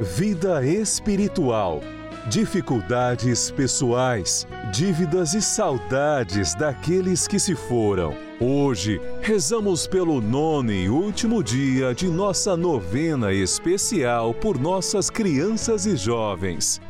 [0.00, 1.80] vida espiritual,
[2.28, 8.14] dificuldades pessoais, dívidas e saudades daqueles que se foram.
[8.40, 15.96] Hoje, rezamos pelo nono e último dia de nossa novena especial por nossas crianças e
[15.96, 16.80] jovens.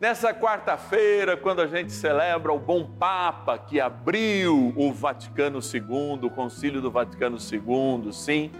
[0.00, 6.30] Nessa quarta-feira, quando a gente celebra o bom Papa que abriu o Vaticano II, o
[6.30, 8.50] Concílio do Vaticano II, sim,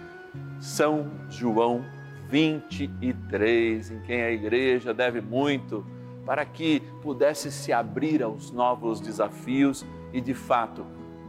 [0.61, 1.85] São João
[2.31, 5.85] 23, em quem a igreja deve muito,
[6.25, 10.87] para que pudesse se abrir aos novos desafios e, de fato,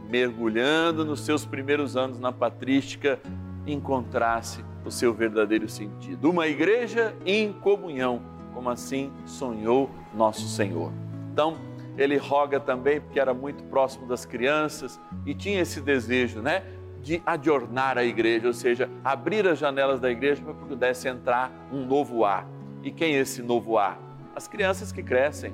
[0.08, 3.20] mergulhando nos seus primeiros anos na patrística,
[3.66, 6.30] encontrasse o seu verdadeiro sentido.
[6.30, 8.22] Uma igreja em comunhão,
[8.54, 10.92] como assim sonhou nosso Senhor.
[11.32, 11.56] Então,
[11.96, 16.62] ele roga também, porque era muito próximo das crianças e tinha esse desejo, né?
[17.02, 21.50] De adornar a igreja, ou seja, abrir as janelas da igreja para que pudesse entrar
[21.72, 22.46] um novo ar.
[22.82, 23.98] E quem é esse novo ar?
[24.34, 25.52] As crianças que crescem.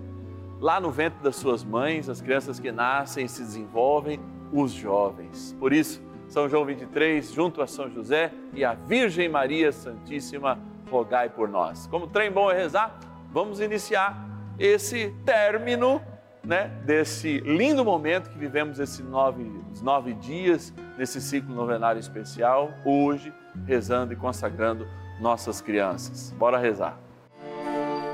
[0.60, 4.20] Lá no ventre das suas mães, as crianças que nascem e se desenvolvem,
[4.52, 5.56] os jovens.
[5.58, 10.58] Por isso, São João 23, junto a São José e a Virgem Maria Santíssima,
[10.90, 11.86] rogai por nós.
[11.86, 12.98] Como trem bom é rezar,
[13.30, 14.26] vamos iniciar
[14.58, 16.02] esse término
[16.44, 19.44] né, desse lindo momento que vivemos esses nove,
[19.82, 23.32] nove dias, nesse ciclo novenário especial, hoje,
[23.66, 24.86] rezando e consagrando
[25.20, 26.34] nossas crianças.
[26.38, 26.98] Bora rezar.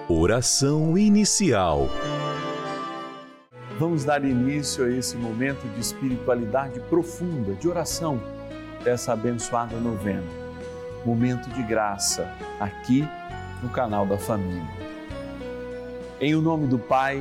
[0.08, 1.88] Oração inicial.
[3.78, 8.20] Vamos dar início a esse momento de espiritualidade profunda, de oração,
[8.84, 10.22] dessa abençoada novena.
[11.04, 12.30] Momento de graça,
[12.60, 13.04] aqui
[13.62, 14.62] no canal da Família.
[16.20, 17.20] Em o nome do Pai,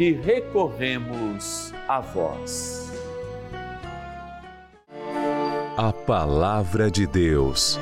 [0.00, 2.90] que recorremos a vós.
[5.76, 7.78] A Palavra de Deus.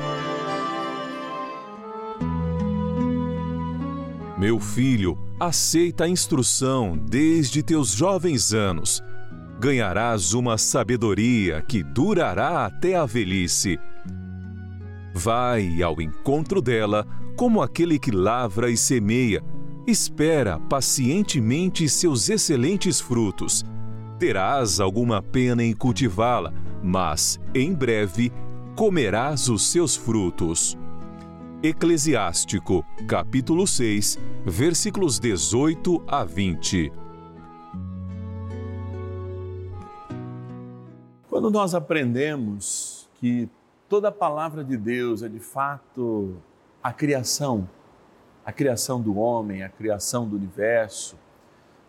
[4.37, 9.01] Meu filho, aceita a instrução desde teus jovens anos.
[9.57, 13.79] Ganharás uma sabedoria que durará até a velhice.
[15.13, 17.07] Vai ao encontro dela
[17.37, 19.41] como aquele que lavra e semeia
[19.89, 23.65] espera pacientemente seus excelentes frutos.
[24.19, 26.53] Terás alguma pena em cultivá-la,
[26.83, 28.31] mas em breve
[28.75, 30.77] comerás os seus frutos.
[31.63, 36.93] Eclesiástico, capítulo 6, versículos 18 a 20.
[41.29, 43.49] Quando nós aprendemos que
[43.87, 46.37] toda a palavra de Deus é de fato
[46.81, 47.67] a criação,
[48.49, 51.15] a criação do homem, a criação do universo,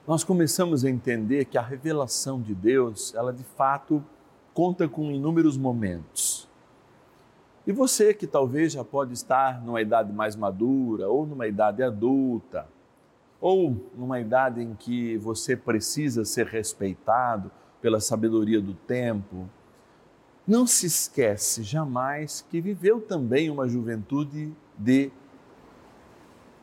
[0.07, 4.05] nós começamos a entender que a revelação de Deus, ela de fato
[4.53, 6.47] conta com inúmeros momentos.
[7.67, 12.69] E você que talvez já pode estar numa idade mais madura, ou numa idade adulta,
[13.41, 19.49] ou numa idade em que você precisa ser respeitado pela sabedoria do tempo,
[20.47, 25.11] não se esquece jamais que viveu também uma juventude de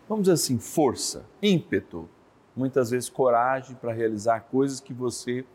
[0.07, 2.09] vamos dizer assim, força, ímpeto,
[2.55, 5.45] muitas vezes coragem para realizar coisas que você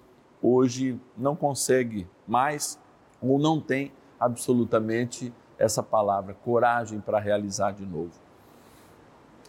[0.41, 2.79] hoje não consegue mais
[3.21, 8.13] ou não tem absolutamente essa palavra, coragem para realizar de novo.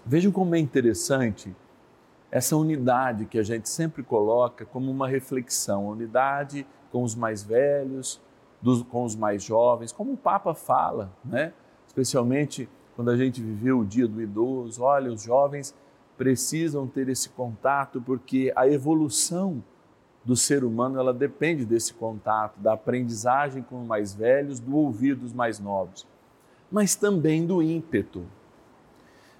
[0.05, 1.55] Vejam como é interessante
[2.29, 8.21] essa unidade que a gente sempre coloca como uma reflexão, unidade com os mais velhos,
[8.61, 11.53] dos, com os mais jovens, como o Papa fala, né?
[11.85, 15.73] especialmente quando a gente viveu o dia do idoso, olha, os jovens
[16.17, 19.63] precisam ter esse contato porque a evolução
[20.23, 25.15] do ser humano ela depende desse contato, da aprendizagem com os mais velhos, do ouvir
[25.15, 26.07] dos mais novos,
[26.71, 28.25] mas também do ímpeto.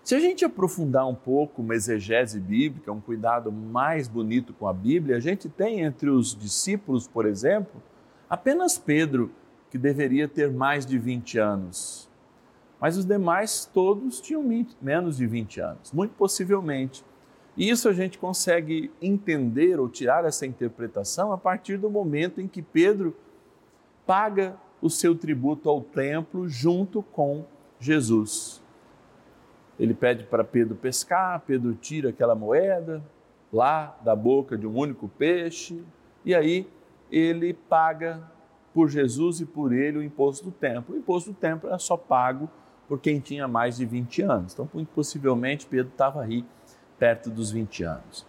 [0.03, 4.73] Se a gente aprofundar um pouco uma exegese bíblica, um cuidado mais bonito com a
[4.73, 7.81] Bíblia, a gente tem entre os discípulos, por exemplo,
[8.29, 9.31] apenas Pedro,
[9.71, 12.09] que deveria ter mais de 20 anos
[12.83, 14.44] mas os demais todos tinham
[14.81, 17.01] menos de 20 anos, muito possivelmente.
[17.56, 22.47] E isso a gente consegue entender ou tirar essa interpretação a partir do momento em
[22.47, 23.15] que Pedro
[24.06, 27.45] paga o seu tributo ao templo junto com
[27.80, 28.62] Jesus.
[29.79, 33.01] Ele pede para Pedro pescar, Pedro tira aquela moeda
[33.53, 35.81] lá da boca de um único peixe,
[36.25, 36.68] e aí
[37.09, 38.29] ele paga
[38.74, 40.94] por Jesus e por ele o imposto do templo.
[40.94, 42.50] O imposto do templo é só pago
[42.94, 44.54] por quem tinha mais de 20 anos.
[44.54, 46.45] Então, possivelmente, Pedro estava aí
[47.00, 48.24] perto dos 20 anos.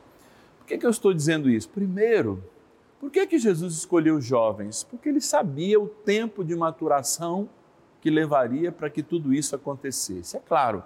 [0.59, 1.69] Por que, que eu estou dizendo isso?
[1.69, 2.43] Primeiro,
[2.99, 4.83] por que, que Jesus escolheu jovens?
[4.83, 7.47] Porque ele sabia o tempo de maturação
[8.01, 10.35] que levaria para que tudo isso acontecesse.
[10.35, 10.83] É claro,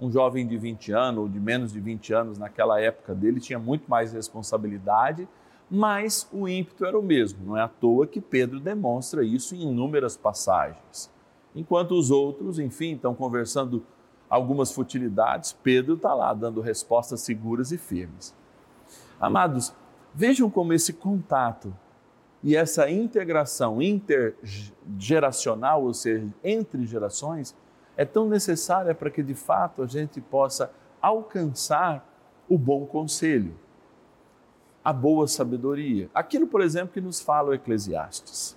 [0.00, 3.58] um jovem de 20 anos ou de menos de 20 anos naquela época dele tinha
[3.58, 5.28] muito mais responsabilidade,
[5.70, 7.44] mas o ímpeto era o mesmo.
[7.44, 11.10] Não é à toa que Pedro demonstra isso em inúmeras passagens.
[11.54, 13.84] Enquanto os outros, enfim, estão conversando
[14.28, 18.34] algumas futilidades, Pedro está lá dando respostas seguras e firmes.
[19.20, 19.72] Amados,
[20.14, 21.74] vejam como esse contato
[22.42, 27.56] e essa integração intergeracional, ou seja, entre gerações,
[27.96, 32.06] é tão necessária para que de fato a gente possa alcançar
[32.48, 33.54] o bom conselho,
[34.84, 36.08] a boa sabedoria.
[36.14, 38.56] Aquilo, por exemplo, que nos fala o Eclesiastes.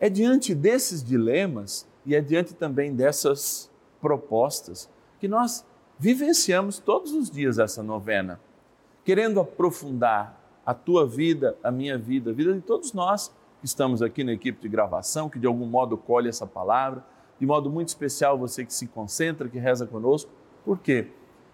[0.00, 3.70] É diante desses dilemas e é diante também dessas
[4.00, 5.64] propostas que nós
[5.98, 8.40] vivenciamos todos os dias essa novena,
[9.04, 14.02] querendo aprofundar a tua vida, a minha vida, a vida de todos nós que estamos
[14.02, 17.04] aqui na equipe de gravação, que de algum modo colhe essa palavra,
[17.38, 20.30] de modo muito especial você que se concentra, que reza conosco.
[20.64, 21.08] Por quê?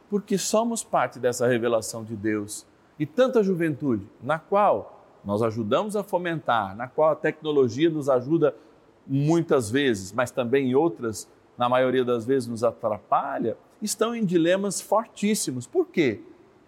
[0.09, 2.67] Porque somos parte dessa revelação de Deus
[2.99, 8.55] e tanta juventude na qual nós ajudamos a fomentar, na qual a tecnologia nos ajuda
[9.07, 15.67] muitas vezes, mas também outras, na maioria das vezes, nos atrapalha, estão em dilemas fortíssimos.
[15.67, 16.21] Por quê?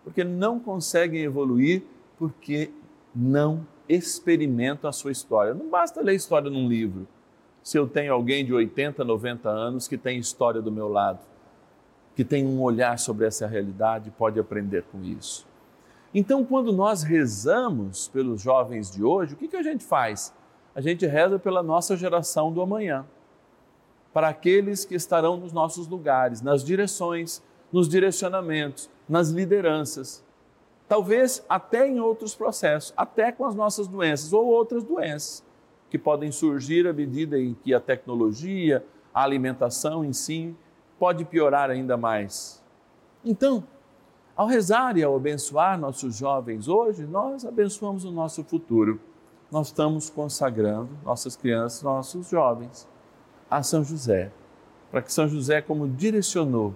[0.04, 1.82] Porque não conseguem evoluir,
[2.18, 2.70] porque
[3.14, 5.54] não experimentam a sua história.
[5.54, 7.06] Não basta ler história num livro.
[7.62, 11.20] Se eu tenho alguém de 80, 90 anos que tem história do meu lado,
[12.16, 15.46] que tem um olhar sobre essa realidade, pode aprender com isso.
[16.14, 20.32] Então, quando nós rezamos pelos jovens de hoje, o que, que a gente faz?
[20.74, 23.06] A gente reza pela nossa geração do amanhã,
[24.12, 27.42] para aqueles que estarão nos nossos lugares, nas direções
[27.72, 30.22] nos direcionamentos, nas lideranças,
[30.86, 35.42] talvez até em outros processos, até com as nossas doenças ou outras doenças
[35.88, 40.54] que podem surgir à medida em que a tecnologia, a alimentação em si
[40.98, 42.62] pode piorar ainda mais.
[43.24, 43.64] Então,
[44.34, 49.00] ao rezar e ao abençoar nossos jovens hoje, nós abençoamos o nosso futuro.
[49.50, 52.88] Nós estamos consagrando nossas crianças, nossos jovens
[53.50, 54.32] a São José,
[54.90, 56.74] para que São José, como direcionou,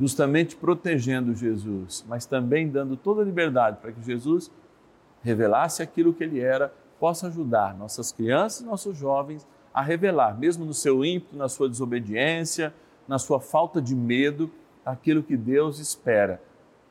[0.00, 4.50] justamente protegendo Jesus, mas também dando toda a liberdade para que Jesus
[5.22, 10.74] revelasse aquilo que ele era, possa ajudar nossas crianças, nossos jovens a revelar, mesmo no
[10.74, 12.74] seu ímpeto, na sua desobediência,
[13.06, 14.50] na sua falta de medo,
[14.84, 16.42] aquilo que Deus espera,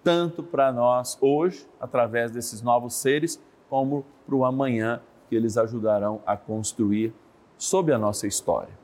[0.04, 6.22] tanto para nós hoje, através desses novos seres, como para o amanhã que eles ajudarão
[6.26, 7.14] a construir
[7.58, 8.80] sob a nossa história.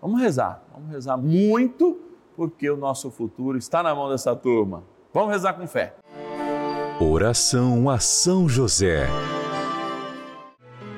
[0.00, 2.00] Vamos rezar, vamos rezar muito,
[2.36, 4.82] porque o nosso futuro está na mão dessa turma.
[5.12, 5.94] Vamos rezar com fé.
[7.00, 9.06] Oração a São José.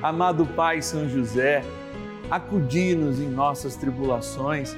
[0.01, 1.63] Amado Pai São José,
[2.29, 4.77] acudi-nos em nossas tribulações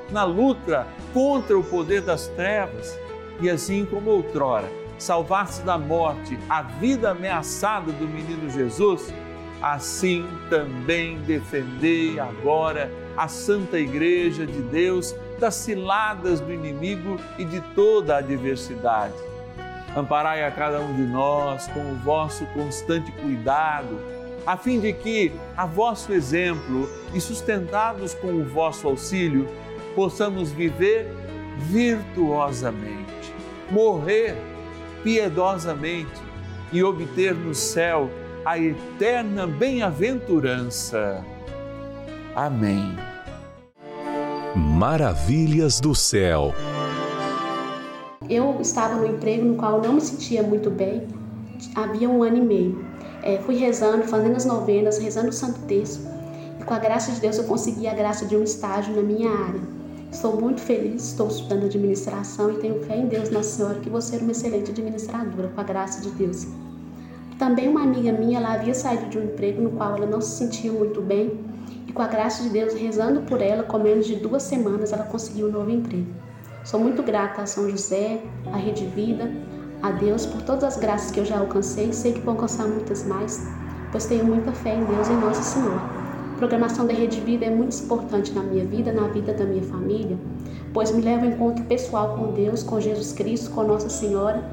[0.11, 2.97] na luta contra o poder das trevas.
[3.39, 9.13] E assim como outrora, salvaste da morte a vida ameaçada do menino Jesus,
[9.61, 17.59] assim também defendei agora a Santa Igreja de Deus das ciladas do inimigo e de
[17.73, 19.15] toda a adversidade.
[19.95, 23.99] Amparai a cada um de nós com o vosso constante cuidado,
[24.45, 29.47] a fim de que, a vosso exemplo e sustentados com o vosso auxílio,
[29.95, 31.07] possamos viver
[31.57, 33.33] virtuosamente,
[33.69, 34.35] morrer
[35.03, 36.21] piedosamente
[36.71, 38.09] e obter no céu
[38.45, 41.23] a eterna bem-aventurança.
[42.35, 42.95] Amém.
[44.55, 46.53] Maravilhas do céu.
[48.29, 51.07] Eu estava no emprego no qual não me sentia muito bem,
[51.75, 52.85] havia um ano e meio.
[53.21, 56.07] É, fui rezando, fazendo as novenas, rezando o Santo Terço,
[56.59, 59.29] e com a graça de Deus eu consegui a graça de um estágio na minha
[59.29, 59.80] área.
[60.11, 64.01] Estou muito feliz, estou estudando administração e tenho fé em Deus, Nossa Senhora, que vou
[64.01, 66.45] ser uma excelente administradora, com a graça de Deus.
[67.39, 70.37] Também uma amiga minha, ela havia saído de um emprego no qual ela não se
[70.37, 71.39] sentia muito bem
[71.87, 75.05] e com a graça de Deus, rezando por ela, com menos de duas semanas ela
[75.05, 76.11] conseguiu um novo emprego.
[76.65, 79.31] Sou muito grata a São José, à Rede Vida,
[79.81, 82.67] a Deus por todas as graças que eu já alcancei e sei que vou alcançar
[82.67, 83.47] muitas mais,
[83.91, 86.00] pois tenho muita fé em Deus e em Nossa Senhora.
[86.41, 90.17] Programação da Rede Vida é muito importante na minha vida, na vida da minha família,
[90.73, 94.43] pois me leva ao encontro pessoal com Deus, com Jesus Cristo, com Nossa Senhora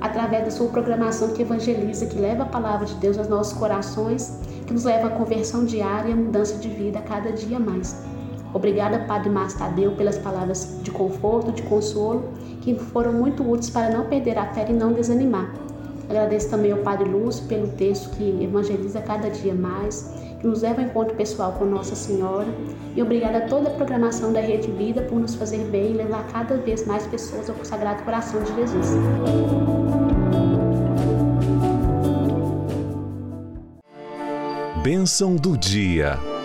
[0.00, 4.38] através da sua programação que evangeliza, que leva a palavra de Deus aos nossos corações,
[4.68, 8.06] que nos leva à conversão diária e à mudança de vida a cada dia mais.
[8.54, 12.22] Obrigada, Padre Márcio Tadeu, pelas palavras de conforto, de consolo,
[12.60, 15.52] que foram muito úteis para não perder a fé e não desanimar.
[16.08, 20.80] Agradeço também ao Padre Lúcio pelo texto que evangeliza cada dia mais, que nos leva
[20.80, 22.46] ao encontro pessoal com Nossa Senhora.
[22.94, 26.26] E obrigada a toda a programação da Rede Vida por nos fazer bem e levar
[26.28, 28.86] cada vez mais pessoas ao Sagrado Coração de Jesus.
[34.82, 36.35] Bênção do dia.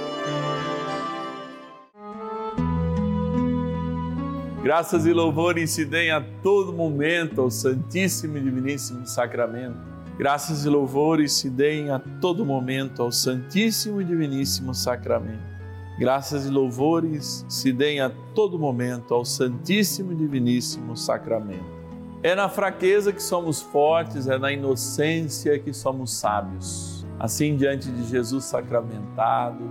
[4.72, 9.76] Graças e louvores se deem a todo momento ao Santíssimo e Diviníssimo Sacramento.
[10.18, 15.44] Graças e louvores se deem a todo momento ao Santíssimo e Diviníssimo Sacramento.
[16.00, 21.66] Graças e louvores se deem a todo momento ao Santíssimo e Diviníssimo Sacramento.
[22.24, 28.08] É na fraqueza que somos fortes, é na inocência que somos sábios assim diante de
[28.08, 29.70] Jesus sacramentado,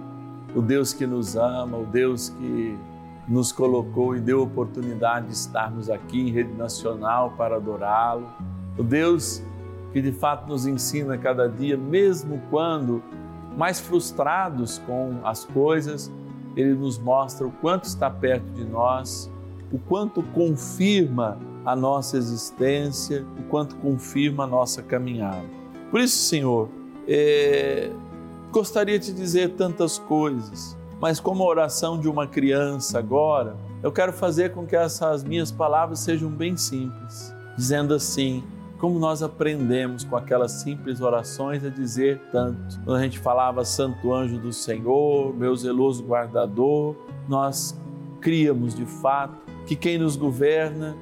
[0.55, 2.79] o Deus que nos ama, o Deus que
[3.31, 8.29] nos colocou e deu oportunidade de estarmos aqui em rede nacional para adorá-lo.
[8.77, 9.43] O Deus
[9.93, 13.03] que de fato nos ensina cada dia, mesmo quando
[13.57, 16.11] mais frustrados com as coisas,
[16.57, 19.31] ele nos mostra o quanto está perto de nós,
[19.73, 25.45] o quanto confirma a nossa existência, o quanto confirma a nossa caminhada.
[25.91, 26.69] Por isso, Senhor,
[27.07, 27.91] é...
[28.53, 34.13] gostaria de dizer tantas coisas, mas como a oração de uma criança agora, eu quero
[34.13, 38.45] fazer com que essas minhas palavras sejam bem simples, dizendo assim:
[38.79, 42.81] como nós aprendemos com aquelas simples orações a dizer tanto.
[42.85, 46.95] Quando a gente falava Santo Anjo do Senhor, meu zeloso guardador,
[47.29, 47.79] nós
[48.21, 49.35] criamos de fato
[49.67, 50.97] que quem nos governa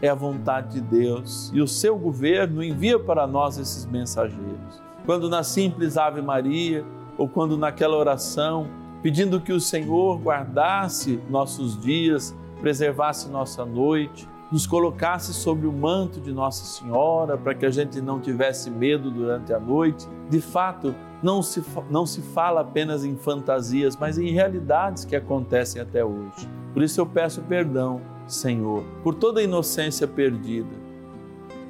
[0.00, 4.82] é a vontade de Deus e o seu governo envia para nós esses mensageiros.
[5.06, 6.84] Quando na simples Ave Maria
[7.16, 8.66] ou quando naquela oração
[9.02, 16.20] pedindo que o Senhor guardasse nossos dias, preservasse nossa noite, nos colocasse sobre o manto
[16.20, 20.06] de Nossa Senhora para que a gente não tivesse medo durante a noite.
[20.28, 25.80] De fato, não se, não se fala apenas em fantasias, mas em realidades que acontecem
[25.80, 26.46] até hoje.
[26.74, 30.82] Por isso eu peço perdão, Senhor, por toda a inocência perdida,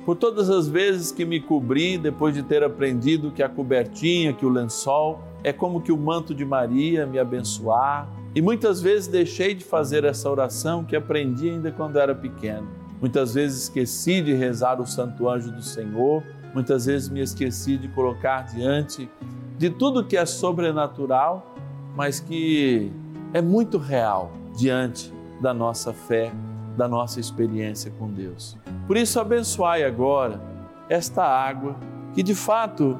[0.05, 4.45] por todas as vezes que me cobri depois de ter aprendido que a cobertinha, que
[4.45, 9.55] o lençol é como que o manto de Maria me abençoar e muitas vezes deixei
[9.55, 12.69] de fazer essa oração que aprendi ainda quando era pequeno.
[13.01, 16.23] Muitas vezes esqueci de rezar o Santo Anjo do Senhor,
[16.55, 19.11] muitas vezes me esqueci de colocar diante
[19.59, 21.55] de tudo que é sobrenatural,
[21.97, 22.91] mas que
[23.35, 26.33] é muito real diante da nossa fé,
[26.77, 28.57] da nossa experiência com Deus.
[28.87, 30.41] Por isso, abençoai agora
[30.89, 31.77] esta água
[32.15, 32.99] que de fato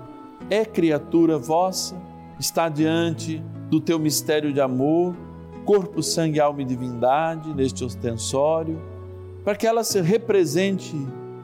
[0.51, 1.95] é criatura vossa,
[2.43, 5.15] está diante do teu mistério de amor,
[5.65, 8.83] corpo, sangue, alma e divindade neste ostensório,
[9.45, 10.95] para que ela se represente,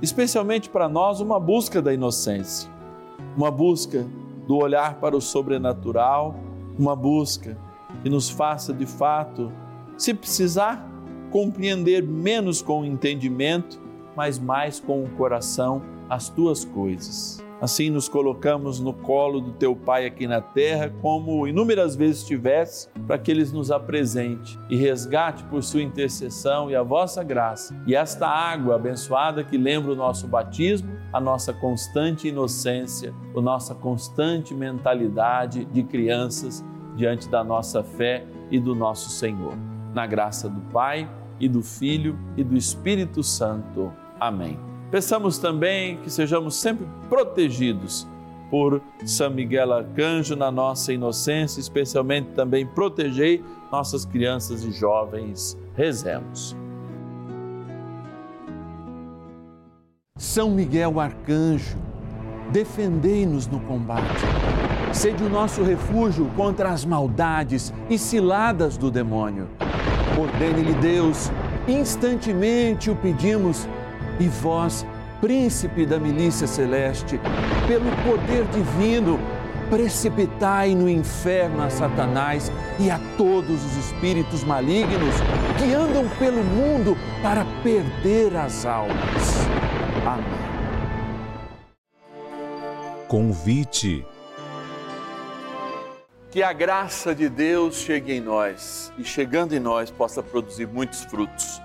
[0.03, 2.69] especialmente para nós, uma busca da inocência,
[3.37, 4.05] uma busca
[4.47, 6.35] do olhar para o sobrenatural,
[6.77, 7.57] uma busca
[8.03, 9.53] que nos faça de fato,
[9.97, 10.85] se precisar,
[11.31, 13.81] compreender menos com o entendimento,
[14.17, 15.81] mas mais com o coração
[16.11, 17.41] as tuas coisas.
[17.61, 22.89] Assim nos colocamos no colo do teu Pai aqui na terra, como inúmeras vezes tivesse,
[23.07, 27.77] para que Ele nos apresente e resgate por sua intercessão e a vossa graça.
[27.87, 33.75] E esta água abençoada que lembra o nosso batismo, a nossa constante inocência, a nossa
[33.75, 39.57] constante mentalidade de crianças diante da nossa fé e do nosso Senhor.
[39.93, 43.93] Na graça do Pai e do Filho e do Espírito Santo.
[44.21, 44.78] Amém.
[44.91, 48.07] Peçamos também que sejamos sempre protegidos
[48.51, 55.59] por São Miguel Arcanjo na nossa inocência, especialmente também protegei nossas crianças e jovens.
[55.75, 56.57] Rezemos.
[60.17, 61.77] São Miguel Arcanjo,
[62.51, 64.25] defendei-nos no combate.
[64.93, 69.47] Sede o nosso refúgio contra as maldades e ciladas do demônio.
[70.19, 71.31] Ordene-lhe Deus,
[71.69, 73.69] instantemente o pedimos
[74.19, 74.87] e vós,
[75.21, 77.21] príncipe da milícia celeste,
[77.67, 79.19] pelo poder divino,
[79.71, 85.15] precipitai no inferno a Satanás e a todos os espíritos malignos
[85.59, 89.47] que andam pelo mundo para perder as almas.
[90.07, 90.49] Amém.
[93.09, 94.07] Convite.
[96.31, 101.05] Que a graça de Deus chegue em nós e, chegando em nós, possa produzir muitos
[101.05, 101.61] frutos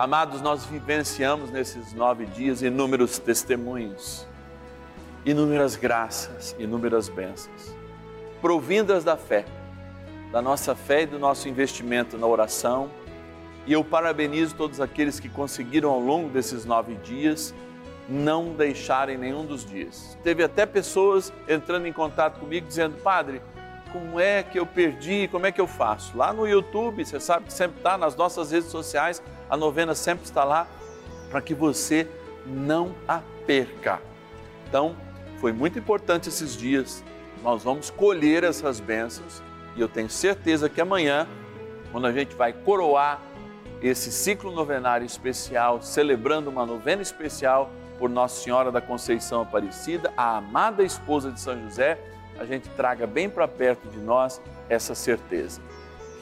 [0.00, 4.26] Amados, nós vivenciamos nesses nove dias inúmeros testemunhos,
[5.26, 7.76] inúmeras graças, inúmeras bênçãos,
[8.40, 9.44] provindas da fé,
[10.32, 12.90] da nossa fé e do nosso investimento na oração.
[13.66, 17.52] E eu parabenizo todos aqueles que conseguiram ao longo desses nove dias
[18.08, 20.16] não deixarem nenhum dos dias.
[20.24, 23.42] Teve até pessoas entrando em contato comigo dizendo, Padre,
[23.92, 26.16] como é que eu perdi, como é que eu faço?
[26.16, 30.24] Lá no YouTube, você sabe que sempre está, nas nossas redes sociais, a novena sempre
[30.24, 30.68] está lá
[31.28, 32.08] para que você
[32.46, 34.00] não a perca.
[34.68, 34.96] Então,
[35.40, 37.02] foi muito importante esses dias.
[37.42, 39.42] Nós vamos colher essas bênçãos
[39.76, 41.26] e eu tenho certeza que amanhã,
[41.90, 43.20] quando a gente vai coroar
[43.82, 50.36] esse ciclo novenário especial, celebrando uma novena especial por Nossa Senhora da Conceição Aparecida, a
[50.36, 51.98] amada esposa de São José,
[52.38, 55.60] a gente traga bem para perto de nós essa certeza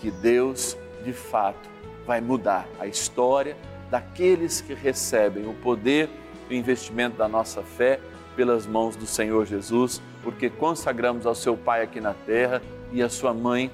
[0.01, 1.69] que Deus, de fato,
[2.09, 3.55] vai mudar a história
[3.91, 6.09] daqueles que recebem o poder
[6.49, 8.01] o investimento da nossa fé
[8.35, 13.11] pelas mãos do Senhor Jesus, porque consagramos ao seu Pai aqui na terra e à
[13.11, 13.71] sua mãe,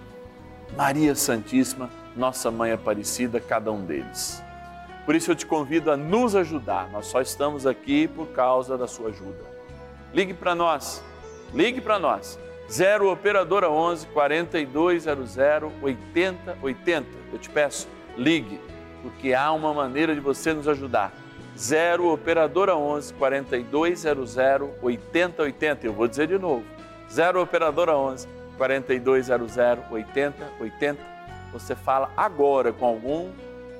[0.76, 4.42] Maria Santíssima, Nossa Mãe Aparecida, cada um deles.
[5.06, 6.90] Por isso eu te convido a nos ajudar.
[6.90, 9.44] Nós só estamos aqui por causa da sua ajuda.
[10.12, 11.04] Ligue para nós.
[11.52, 12.36] Ligue para nós.
[12.68, 15.36] 0 operadora 11 4200
[15.82, 17.06] 8080.
[17.32, 18.60] Eu te peço, ligue,
[19.02, 21.12] porque há uma maneira de você nos ajudar.
[21.56, 24.36] 0 operadora 11 4200
[24.82, 25.86] 8080.
[25.86, 26.64] Eu vou dizer de novo.
[27.10, 29.56] 0 operadora 11 4200
[29.90, 30.98] 8080.
[31.52, 33.30] Você fala agora com algum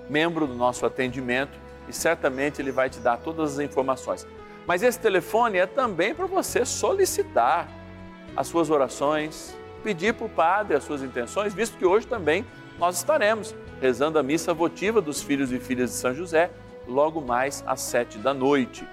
[0.09, 4.27] membro do nosso atendimento e certamente ele vai te dar todas as informações.
[4.67, 7.69] Mas esse telefone é também para você solicitar
[8.37, 12.45] as suas orações, pedir para o Padre as suas intenções, visto que hoje também
[12.79, 16.51] nós estaremos rezando a missa votiva dos filhos e filhas de São José,
[16.87, 18.87] logo mais às sete da noite,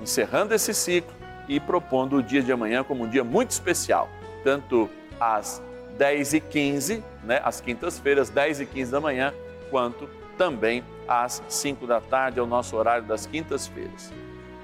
[0.00, 1.12] encerrando esse ciclo
[1.48, 4.08] e propondo o dia de amanhã como um dia muito especial,
[4.44, 5.62] tanto às
[5.96, 9.34] 10 e 15, né, às quintas-feiras, 10 e 15 da manhã,
[9.70, 14.12] quanto também às 5 da tarde, é o nosso horário das quintas-feiras.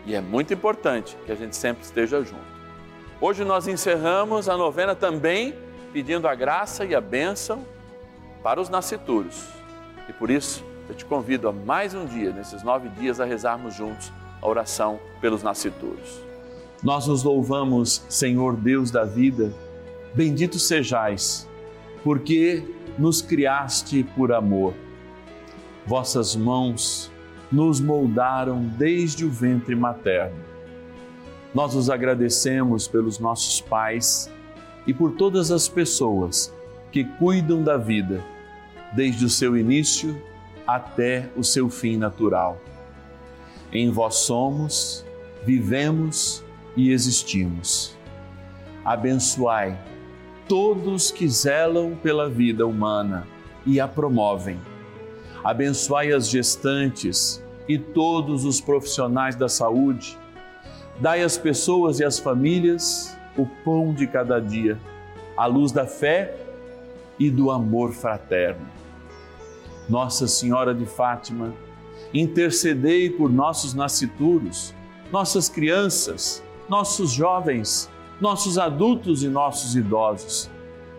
[0.06, 2.54] E é muito importante que a gente sempre esteja junto.
[3.20, 5.54] Hoje nós encerramos a novena também
[5.92, 7.64] pedindo a graça e a bênção
[8.44, 9.48] para os nascituros.
[10.08, 13.74] E por isso eu te convido a mais um dia, nesses nove dias, a rezarmos
[13.74, 16.20] juntos a oração pelos nascituros.
[16.82, 19.52] Nós nos louvamos, Senhor Deus da vida,
[20.14, 21.48] bendito sejais,
[22.04, 22.62] porque
[22.98, 24.74] nos criaste por amor
[25.86, 27.10] vossas mãos
[27.52, 30.36] nos moldaram desde o ventre materno.
[31.54, 34.30] Nós os agradecemos pelos nossos pais
[34.86, 36.52] e por todas as pessoas
[36.90, 38.24] que cuidam da vida,
[38.94, 40.20] desde o seu início
[40.66, 42.60] até o seu fim natural.
[43.72, 45.04] Em vós somos,
[45.44, 46.44] vivemos
[46.76, 47.96] e existimos.
[48.84, 49.78] Abençoai
[50.48, 53.26] todos que zelam pela vida humana
[53.66, 54.58] e a promovem
[55.44, 60.18] abençoai as gestantes e todos os profissionais da saúde.
[60.98, 64.78] Dai às pessoas e às famílias o pão de cada dia,
[65.36, 66.34] a luz da fé
[67.18, 68.66] e do amor fraterno.
[69.88, 71.54] Nossa Senhora de Fátima,
[72.12, 74.74] intercedei por nossos nascituros,
[75.12, 80.50] nossas crianças, nossos jovens, nossos adultos e nossos idosos,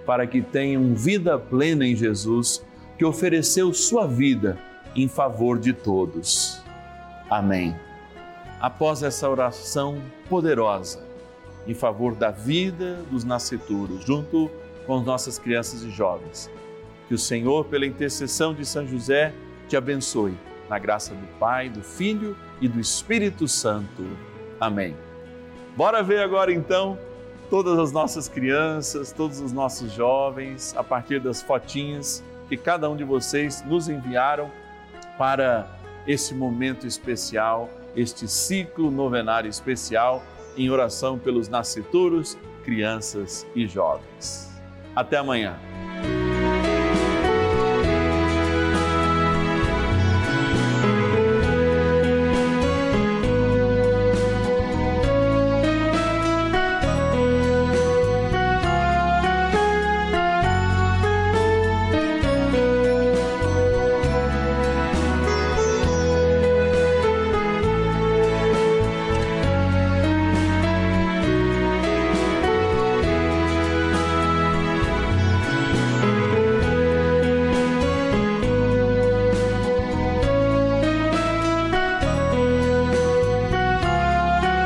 [0.05, 2.63] para que tenham vida plena em Jesus
[2.97, 4.57] que ofereceu sua vida
[4.95, 6.61] em favor de todos.
[7.29, 7.75] Amém.
[8.61, 11.03] Após essa oração poderosa
[11.67, 14.49] em favor da vida dos nascituros, junto
[14.85, 16.49] com nossas crianças e jovens,
[17.07, 19.33] que o Senhor, pela intercessão de São José,
[19.67, 20.33] te abençoe,
[20.69, 24.05] na graça do Pai, do Filho e do Espírito Santo.
[24.59, 24.95] Amém.
[25.75, 26.97] Bora ver agora então
[27.49, 32.95] todas as nossas crianças, todos os nossos jovens, a partir das fotinhas que cada um
[32.95, 34.51] de vocês nos enviaram
[35.17, 35.67] para
[36.07, 40.23] esse momento especial, este ciclo novenário especial
[40.57, 44.51] em oração pelos nascituros, crianças e jovens.
[44.95, 45.74] Até amanhã.